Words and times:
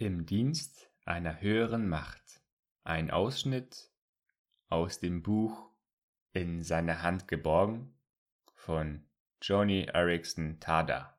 Im 0.00 0.26
Dienst 0.26 0.92
einer 1.06 1.40
höheren 1.40 1.88
Macht. 1.88 2.40
Ein 2.84 3.10
Ausschnitt 3.10 3.90
aus 4.68 5.00
dem 5.00 5.22
Buch 5.24 5.72
In 6.32 6.62
seiner 6.62 7.02
Hand 7.02 7.26
geborgen 7.26 7.98
von 8.54 9.04
Joni 9.42 9.86
Erickson 9.92 10.60
Tada. 10.60 11.18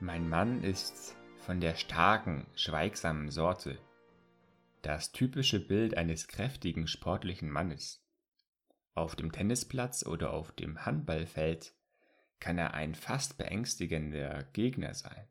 Mein 0.00 0.28
Mann 0.28 0.64
ist 0.64 1.16
von 1.46 1.60
der 1.60 1.76
starken, 1.76 2.48
schweigsamen 2.56 3.30
Sorte, 3.30 3.78
das 4.82 5.12
typische 5.12 5.60
Bild 5.60 5.96
eines 5.96 6.28
kräftigen 6.28 6.86
sportlichen 6.86 7.50
Mannes. 7.50 8.04
Auf 8.94 9.16
dem 9.16 9.32
Tennisplatz 9.32 10.04
oder 10.04 10.32
auf 10.32 10.52
dem 10.52 10.84
Handballfeld 10.84 11.74
kann 12.40 12.58
er 12.58 12.74
ein 12.74 12.94
fast 12.94 13.38
beängstigender 13.38 14.44
Gegner 14.52 14.94
sein. 14.94 15.28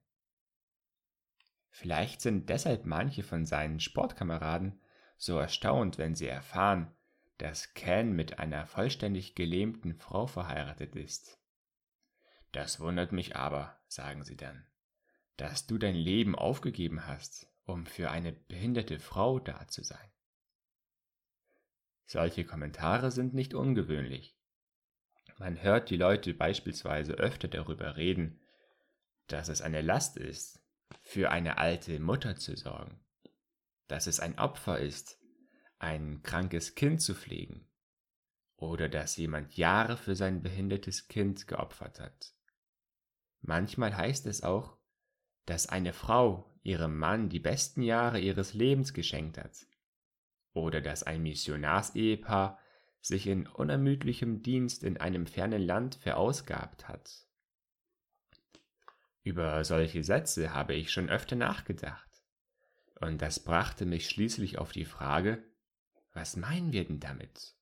Vielleicht 1.70 2.22
sind 2.22 2.50
deshalb 2.50 2.86
manche 2.86 3.24
von 3.24 3.46
seinen 3.46 3.80
Sportkameraden 3.80 4.82
so 5.18 5.38
erstaunt, 5.38 5.98
wenn 5.98 6.16
sie 6.16 6.28
erfahren, 6.28 6.96
dass 7.38 7.74
Ken 7.74 8.14
mit 8.14 8.40
einer 8.40 8.66
vollständig 8.66 9.36
gelähmten 9.36 9.94
Frau 9.94 10.28
verheiratet 10.28 10.96
ist. 10.96 11.40
Das 12.52 12.80
wundert 12.80 13.12
mich 13.12 13.36
aber, 13.36 13.80
sagen 13.88 14.24
sie 14.24 14.38
dann, 14.38 14.66
dass 15.36 15.68
du 15.68 15.78
dein 15.78 15.96
Leben 15.96 16.36
aufgegeben 16.36 17.06
hast, 17.06 17.48
um 17.68 17.86
für 17.86 18.10
eine 18.10 18.32
behinderte 18.32 18.98
Frau 18.98 19.40
da 19.40 19.68
zu 19.68 19.84
sein. 19.84 20.10
Solche 22.06 22.46
Kommentare 22.46 23.12
sind 23.12 23.34
nicht 23.34 23.54
ungewöhnlich. 23.54 24.36
Man 25.38 25.62
hört 25.62 25.90
die 25.90 25.98
Leute 25.98 26.34
beispielsweise 26.34 27.14
öfter 27.14 27.50
darüber 27.50 27.98
reden, 27.98 28.40
dass 29.28 29.50
es 29.50 29.62
eine 29.62 29.82
Last 29.82 30.16
ist, 30.16 30.64
für 31.02 31.30
eine 31.30 31.58
alte 31.58 32.00
Mutter 32.00 32.38
zu 32.38 32.56
sorgen, 32.56 33.06
dass 33.88 34.08
es 34.08 34.22
ein 34.22 34.40
Opfer 34.40 34.80
ist, 34.80 35.20
ein 35.78 36.24
krankes 36.24 36.74
Kind 36.74 37.02
zu 37.02 37.14
pflegen, 37.14 37.68
oder 38.56 38.88
dass 38.88 39.18
jemand 39.18 39.58
Jahre 39.58 39.98
für 39.98 40.16
sein 40.16 40.42
behindertes 40.42 41.10
Kind 41.10 41.46
geopfert 41.48 42.00
hat. 42.00 42.34
Manchmal 43.42 43.96
heißt 43.96 44.26
es 44.28 44.42
auch, 44.42 44.78
dass 45.46 45.68
eine 45.68 45.92
Frau 45.92 46.57
ihrem 46.68 46.98
Mann 46.98 47.30
die 47.30 47.40
besten 47.40 47.82
Jahre 47.82 48.20
ihres 48.20 48.54
Lebens 48.54 48.94
geschenkt 48.94 49.38
hat. 49.38 49.66
Oder 50.54 50.82
dass 50.82 51.04
ein 51.04 51.24
Missionarsehepaar 51.24 52.60
sich 53.00 53.28
in 53.28 53.48
unermüdlichem 53.48 54.42
Dienst 54.44 54.84
in 54.84 54.98
einem 54.98 55.28
fernen 55.28 55.62
Land 55.62 55.96
verausgabt 55.96 56.90
hat. 56.90 57.10
Über 59.24 59.64
solche 59.64 60.04
Sätze 60.04 60.54
habe 60.54 60.74
ich 60.74 60.92
schon 60.92 61.10
öfter 61.10 61.36
nachgedacht. 61.36 62.10
Und 63.00 63.22
das 63.22 63.44
brachte 63.44 63.86
mich 63.86 64.10
schließlich 64.10 64.58
auf 64.58 64.72
die 64.72 64.86
Frage, 64.86 65.44
was 66.14 66.36
meinen 66.36 66.74
wir 66.74 66.86
denn 66.86 67.00
damit? 67.00 67.56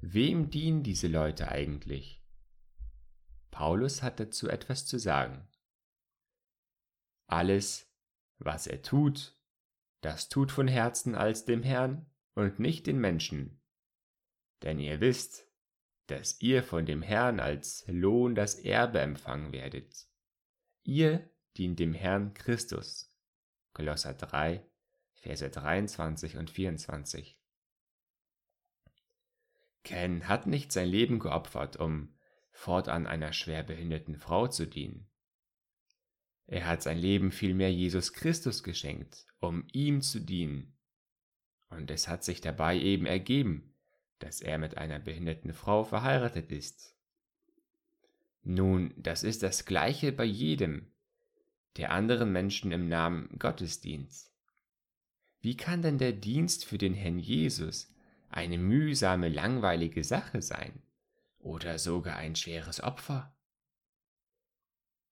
Wem 0.00 0.50
dienen 0.50 0.82
diese 0.82 1.08
Leute 1.08 1.48
eigentlich? 1.48 2.22
Paulus 3.50 4.02
hat 4.02 4.20
dazu 4.20 4.48
etwas 4.48 4.86
zu 4.86 4.98
sagen. 4.98 5.48
Alles, 7.26 7.87
was 8.38 8.66
er 8.66 8.82
tut, 8.82 9.36
das 10.00 10.28
tut 10.28 10.52
von 10.52 10.68
Herzen 10.68 11.14
als 11.14 11.44
dem 11.44 11.62
Herrn 11.62 12.06
und 12.34 12.58
nicht 12.58 12.86
den 12.86 12.98
Menschen. 12.98 13.60
Denn 14.62 14.78
ihr 14.78 15.00
wisst, 15.00 15.46
dass 16.06 16.40
ihr 16.40 16.62
von 16.62 16.86
dem 16.86 17.02
Herrn 17.02 17.40
als 17.40 17.84
Lohn 17.86 18.34
das 18.34 18.54
Erbe 18.54 19.00
empfangen 19.00 19.52
werdet. 19.52 20.06
Ihr 20.84 21.30
dient 21.56 21.78
dem 21.78 21.94
Herrn 21.94 22.32
Christus. 22.34 23.14
Kolosser 23.74 24.14
3, 24.14 24.66
Verse 25.14 25.50
23 25.50 26.36
und 26.36 26.50
24. 26.50 27.40
Ken 29.84 30.28
hat 30.28 30.46
nicht 30.46 30.72
sein 30.72 30.88
Leben 30.88 31.18
geopfert, 31.18 31.76
um 31.76 32.16
fortan 32.50 33.06
einer 33.06 33.32
schwerbehinderten 33.32 34.16
Frau 34.16 34.48
zu 34.48 34.66
dienen. 34.66 35.07
Er 36.48 36.66
hat 36.66 36.82
sein 36.82 36.98
Leben 36.98 37.30
vielmehr 37.30 37.70
Jesus 37.70 38.14
Christus 38.14 38.62
geschenkt, 38.62 39.26
um 39.38 39.66
ihm 39.72 40.00
zu 40.00 40.18
dienen. 40.18 40.74
Und 41.68 41.90
es 41.90 42.08
hat 42.08 42.24
sich 42.24 42.40
dabei 42.40 42.78
eben 42.78 43.04
ergeben, 43.04 43.74
dass 44.18 44.40
er 44.40 44.56
mit 44.56 44.78
einer 44.78 44.98
behinderten 44.98 45.52
Frau 45.52 45.84
verheiratet 45.84 46.50
ist. 46.50 46.96
Nun, 48.42 48.94
das 48.96 49.24
ist 49.24 49.42
das 49.42 49.66
gleiche 49.66 50.10
bei 50.10 50.24
jedem, 50.24 50.90
der 51.76 51.92
anderen 51.92 52.32
Menschen 52.32 52.72
im 52.72 52.88
Namen 52.88 53.38
Gottes 53.38 53.82
dient. 53.82 54.10
Wie 55.40 55.56
kann 55.56 55.82
denn 55.82 55.98
der 55.98 56.12
Dienst 56.12 56.64
für 56.64 56.78
den 56.78 56.94
Herrn 56.94 57.18
Jesus 57.18 57.94
eine 58.30 58.56
mühsame, 58.56 59.28
langweilige 59.28 60.02
Sache 60.02 60.40
sein 60.40 60.82
oder 61.38 61.78
sogar 61.78 62.16
ein 62.16 62.36
schweres 62.36 62.82
Opfer? 62.82 63.37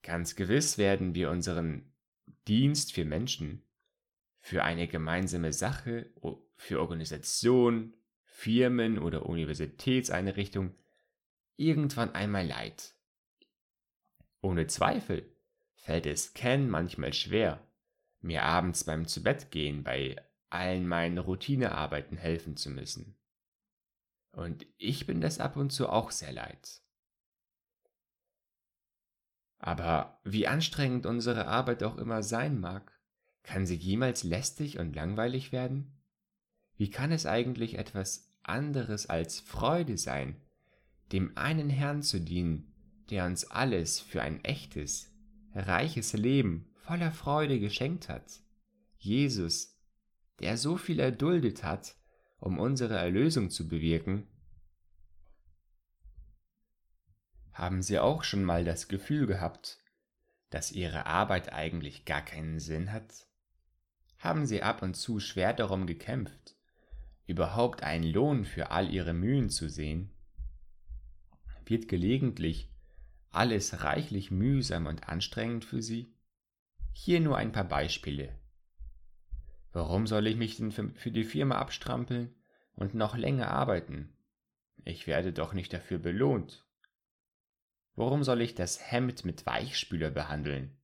Ganz 0.07 0.37
gewiss 0.37 0.79
werden 0.79 1.17
wir 1.17 1.33
unseren 1.33 1.93
Dienst 2.47 2.93
für 2.93 3.05
Menschen, 3.05 3.65
für 4.39 4.63
eine 4.63 4.87
gemeinsame 4.87 5.53
Sache, 5.53 6.09
für 6.55 6.81
Organisationen, 6.81 7.93
Firmen 8.23 9.01
oder 9.01 9.27
Universitätseinrichtungen 9.27 10.77
irgendwann 11.57 12.15
einmal 12.15 12.47
leid. 12.47 12.95
Ohne 14.43 14.69
Zweifel 14.69 15.29
fällt 15.75 16.07
es 16.07 16.35
Ken 16.35 16.71
manchmal 16.71 17.13
schwer, 17.13 17.67
mir 18.21 18.45
abends 18.45 18.85
beim 18.85 19.09
Zubettgehen 19.09 19.83
bei 19.83 20.15
allen 20.51 20.87
meinen 20.87 21.19
Routinearbeiten 21.19 22.17
helfen 22.17 22.57
zu 22.57 22.71
müssen. 22.71 23.19
Und 24.31 24.67
ich 24.77 25.05
bin 25.05 25.21
das 25.21 25.41
ab 25.41 25.57
und 25.57 25.71
zu 25.71 25.89
auch 25.89 26.13
sehr 26.13 26.33
leid. 26.33 26.86
Aber 29.67 30.21
wie 30.23 30.47
anstrengend 30.47 31.07
unsere 31.07 31.49
Arbeit 31.49 31.83
auch 31.83 31.97
immer 31.97 32.23
sein 32.23 32.61
mag, 32.61 32.93
kann 33.43 33.67
sie 33.67 33.75
jemals 33.75 34.23
lästig 34.23 34.79
und 34.79 34.95
langweilig 34.95 35.51
werden? 35.51 35.99
Wie 36.77 36.89
kann 36.89 37.11
es 37.11 37.27
eigentlich 37.27 37.77
etwas 37.77 38.33
anderes 38.45 39.11
als 39.11 39.41
Freude 39.41 39.99
sein, 39.99 40.41
dem 41.11 41.37
einen 41.37 41.69
Herrn 41.69 42.05
zu 42.05 42.21
dienen, 42.21 42.73
der 43.11 43.27
uns 43.27 43.51
alles 43.51 43.99
für 43.99 44.23
ein 44.23 44.45
echtes, 44.45 45.13
reiches 45.53 46.13
Leben 46.13 46.71
voller 46.77 47.11
Freude 47.11 47.59
geschenkt 47.59 48.09
hat? 48.09 48.41
Jesus, 48.99 49.77
der 50.39 50.59
so 50.59 50.77
viel 50.77 51.01
erduldet 51.01 51.65
hat, 51.65 51.97
um 52.39 52.61
unsere 52.61 52.95
Erlösung 52.95 53.51
zu 53.51 53.67
bewirken 53.67 54.29
Haben 57.57 57.81
Sie 57.81 57.99
auch 57.99 58.23
schon 58.23 58.45
mal 58.45 58.67
das 58.67 58.87
Gefühl 58.87 59.27
gehabt, 59.27 59.79
dass 60.51 60.73
Ihre 60.73 61.07
Arbeit 61.07 61.55
eigentlich 61.55 62.05
gar 62.05 62.21
keinen 62.21 62.59
Sinn 62.59 62.93
hat? 62.93 63.27
Haben 64.19 64.45
Sie 64.45 64.63
ab 64.63 64.83
und 64.83 64.93
zu 64.93 65.21
schwer 65.21 65.55
darum 65.55 65.87
gekämpft, 65.87 66.55
überhaupt 67.27 67.83
einen 67.83 68.05
Lohn 68.05 68.45
für 68.45 68.73
all 68.73 68.91
Ihre 68.91 69.15
Mühen 69.15 69.49
zu 69.49 69.71
sehen? 69.71 70.11
Wird 71.65 71.89
gelegentlich 71.89 72.71
alles 73.31 73.83
reichlich 73.83 74.31
mühsam 74.31 74.85
und 74.85 75.09
anstrengend 75.09 75.65
für 75.65 75.81
Sie? 75.81 76.15
Hier 76.93 77.21
nur 77.21 77.39
ein 77.39 77.53
paar 77.53 77.65
Beispiele. 77.65 78.39
Warum 79.73 80.07
soll 80.07 80.27
ich 80.27 80.37
mich 80.37 80.59
denn 80.59 80.73
für 80.73 81.11
die 81.11 81.25
Firma 81.25 81.57
abstrampeln 81.57 82.35
und 82.75 82.93
noch 82.93 83.17
länger 83.17 83.49
arbeiten? 83.49 84.15
Ich 84.85 85.07
werde 85.07 85.33
doch 85.33 85.55
nicht 85.55 85.73
dafür 85.73 85.99
belohnt. 85.99 86.66
Warum 87.97 88.25
soll 88.25 88.43
ich 88.43 88.55
das 88.55 88.93
Hemd 88.93 89.25
mit 89.25 89.47
Weichspüler 89.47 90.11
behandeln? 90.11 90.79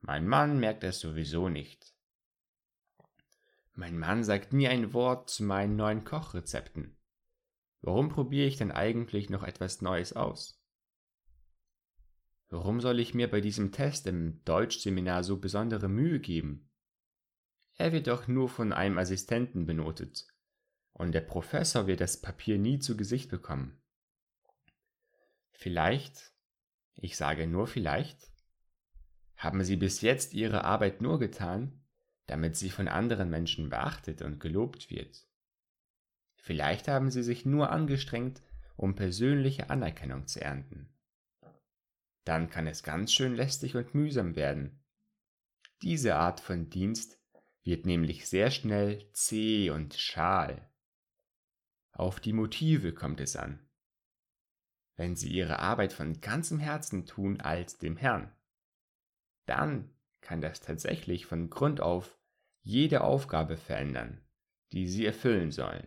Mein 0.00 0.28
Mann 0.28 0.60
merkt 0.60 0.84
es 0.84 1.00
sowieso 1.00 1.48
nicht. 1.48 1.94
Mein 3.74 3.98
Mann 3.98 4.22
sagt 4.22 4.52
nie 4.52 4.68
ein 4.68 4.92
Wort 4.92 5.30
zu 5.30 5.44
meinen 5.44 5.76
neuen 5.76 6.04
Kochrezepten. 6.04 6.98
Warum 7.80 8.10
probiere 8.10 8.46
ich 8.46 8.58
denn 8.58 8.70
eigentlich 8.70 9.30
noch 9.30 9.42
etwas 9.42 9.80
Neues 9.80 10.12
aus? 10.12 10.62
Warum 12.50 12.82
soll 12.82 13.00
ich 13.00 13.14
mir 13.14 13.30
bei 13.30 13.40
diesem 13.40 13.72
Test 13.72 14.06
im 14.06 14.44
Deutschseminar 14.44 15.24
so 15.24 15.38
besondere 15.38 15.88
Mühe 15.88 16.20
geben? 16.20 16.70
Er 17.78 17.92
wird 17.92 18.08
doch 18.08 18.28
nur 18.28 18.50
von 18.50 18.74
einem 18.74 18.98
Assistenten 18.98 19.64
benotet, 19.64 20.26
und 20.92 21.12
der 21.12 21.22
Professor 21.22 21.86
wird 21.86 22.02
das 22.02 22.20
Papier 22.20 22.58
nie 22.58 22.78
zu 22.78 22.94
Gesicht 22.94 23.30
bekommen. 23.30 23.80
Vielleicht 25.50 26.32
ich 26.94 27.16
sage 27.16 27.46
nur 27.46 27.66
vielleicht, 27.66 28.30
haben 29.36 29.64
Sie 29.64 29.76
bis 29.76 30.00
jetzt 30.00 30.34
Ihre 30.34 30.64
Arbeit 30.64 31.00
nur 31.00 31.18
getan, 31.18 31.82
damit 32.26 32.56
sie 32.56 32.70
von 32.70 32.88
anderen 32.88 33.30
Menschen 33.30 33.68
beachtet 33.68 34.22
und 34.22 34.40
gelobt 34.40 34.90
wird. 34.90 35.26
Vielleicht 36.36 36.88
haben 36.88 37.10
sie 37.10 37.22
sich 37.22 37.44
nur 37.44 37.70
angestrengt, 37.70 38.42
um 38.76 38.94
persönliche 38.94 39.70
Anerkennung 39.70 40.26
zu 40.26 40.40
ernten. 40.40 40.88
Dann 42.24 42.50
kann 42.50 42.66
es 42.66 42.82
ganz 42.82 43.12
schön 43.12 43.34
lästig 43.34 43.76
und 43.76 43.94
mühsam 43.94 44.36
werden. 44.36 44.82
Diese 45.82 46.16
Art 46.16 46.40
von 46.40 46.70
Dienst 46.70 47.20
wird 47.64 47.86
nämlich 47.86 48.28
sehr 48.28 48.50
schnell 48.50 49.10
zäh 49.12 49.70
und 49.70 49.94
schal. 49.94 50.70
Auf 51.92 52.18
die 52.20 52.32
Motive 52.32 52.94
kommt 52.94 53.20
es 53.20 53.36
an. 53.36 53.68
Wenn 54.96 55.16
Sie 55.16 55.30
Ihre 55.30 55.58
Arbeit 55.58 55.92
von 55.92 56.20
ganzem 56.20 56.58
Herzen 56.58 57.06
tun 57.06 57.40
als 57.40 57.78
dem 57.78 57.96
Herrn, 57.96 58.30
dann 59.46 59.90
kann 60.20 60.40
das 60.40 60.60
tatsächlich 60.60 61.26
von 61.26 61.50
Grund 61.50 61.80
auf 61.80 62.18
jede 62.60 63.02
Aufgabe 63.02 63.56
verändern, 63.56 64.20
die 64.72 64.88
Sie 64.88 65.04
erfüllen 65.04 65.50
sollen. 65.50 65.86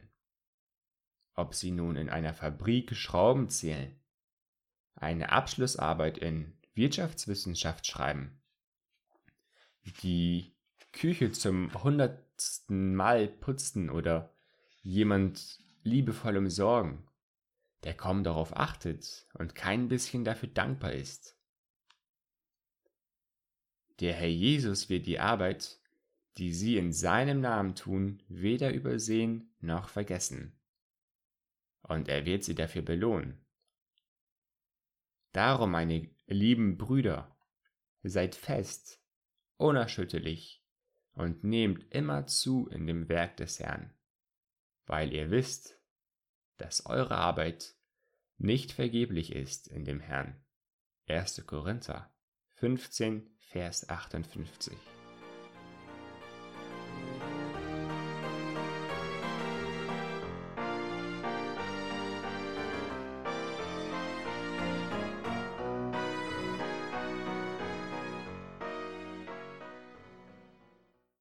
Ob 1.34 1.54
Sie 1.54 1.72
nun 1.72 1.96
in 1.96 2.10
einer 2.10 2.34
Fabrik 2.34 2.96
Schrauben 2.96 3.50
zählen, 3.50 4.00
eine 4.96 5.32
Abschlussarbeit 5.32 6.18
in 6.18 6.58
Wirtschaftswissenschaft 6.74 7.86
schreiben, 7.86 8.42
die 10.02 10.56
Küche 10.92 11.32
zum 11.32 11.72
hundertsten 11.84 12.96
Mal 12.96 13.28
putzen 13.28 13.90
oder 13.90 14.34
jemand 14.82 15.60
liebevollem 15.84 16.50
Sorgen, 16.50 17.06
der 17.86 17.94
kaum 17.94 18.24
darauf 18.24 18.58
achtet 18.58 19.28
und 19.36 19.54
kein 19.54 19.88
bisschen 19.88 20.26
dafür 20.26 20.50
dankbar 20.50 20.94
ist. 20.94 21.38
Der 24.00 24.14
Herr 24.14 24.28
Jesus 24.28 24.90
wird 24.90 25.06
die 25.06 25.20
Arbeit, 25.20 25.80
die 26.38 26.52
Sie 26.52 26.78
in 26.78 26.92
seinem 26.92 27.40
Namen 27.40 27.76
tun, 27.76 28.22
weder 28.28 28.74
übersehen 28.74 29.54
noch 29.62 29.88
vergessen. 29.88 30.60
Und 31.84 32.10
er 32.10 32.26
wird 32.26 32.44
Sie 32.44 32.56
dafür 32.56 32.82
belohnen. 32.82 33.40
Darum, 35.32 35.72
meine 35.72 36.10
lieben 36.26 36.78
Brüder, 36.78 37.38
seid 38.02 38.36
fest, 38.36 39.00
unerschütterlich 39.58 40.66
und 41.14 41.44
nehmt 41.44 41.86
immer 41.94 42.26
zu 42.26 42.68
in 42.68 42.88
dem 42.88 43.10
Werk 43.10 43.38
des 43.38 43.60
Herrn, 43.60 43.94
weil 44.88 45.14
ihr 45.14 45.30
wisst, 45.30 45.80
dass 46.58 46.86
eure 46.86 47.16
Arbeit 47.16 47.76
nicht 48.38 48.72
vergeblich 48.72 49.32
ist 49.34 49.68
in 49.68 49.86
dem 49.86 50.00
Herrn. 50.00 50.44
1. 51.08 51.46
Korinther 51.46 52.12
15, 52.56 53.30
Vers 53.40 53.90
58 53.90 54.95